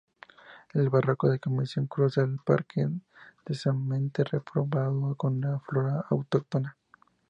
[0.73, 2.89] El Barranco del Camisón cruza el parque,
[3.45, 6.75] densamente repoblado con flora autóctona.